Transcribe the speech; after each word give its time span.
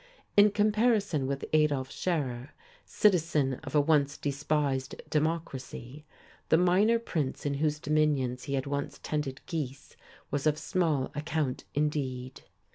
In 0.35 0.49
comparison 0.49 1.27
with 1.27 1.45
Adolf 1.53 1.91
Scherer, 1.91 2.53
citizen 2.83 3.59
of 3.63 3.75
a 3.75 3.81
once 3.81 4.17
despised 4.17 4.95
democracy, 5.11 6.07
the 6.49 6.57
minor 6.57 6.97
prince 6.97 7.45
in 7.45 7.53
whose 7.53 7.79
dominions 7.79 8.45
he 8.45 8.55
had 8.55 8.65
once 8.65 8.99
tended 9.03 9.41
geese 9.45 9.95
was 10.31 10.47
of 10.47 10.57
small 10.57 11.11
account 11.13 11.65
indeed! 11.75 12.41